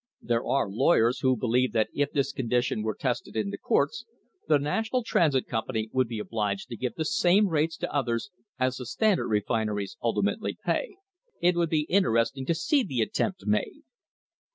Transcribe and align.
There 0.19 0.43
are 0.43 0.67
lawyers 0.67 1.19
who 1.19 1.37
believe 1.37 1.73
that 1.73 1.89
if 1.93 2.11
this 2.11 2.31
condition 2.33 2.81
were 2.81 2.95
tested 2.99 3.35
in 3.35 3.51
the 3.51 3.57
courts, 3.59 4.03
the 4.47 4.57
National 4.57 5.03
Transit 5.03 5.45
Company 5.45 5.91
would 5.93 6.07
be 6.07 6.17
obliged 6.17 6.69
to 6.69 6.75
give 6.75 6.95
the 6.95 7.05
same 7.05 7.49
rates 7.49 7.77
to 7.77 7.93
others 7.93 8.31
as 8.59 8.77
the 8.77 8.87
Standard 8.87 9.27
refineries 9.27 9.97
ultimately 10.01 10.57
pay. 10.65 10.95
It 11.39 11.55
would 11.55 11.69
be 11.69 11.85
interesting 11.87 12.47
to 12.47 12.55
see 12.55 12.81
the 12.81 13.01
attempt 13.01 13.45
made. 13.45 13.83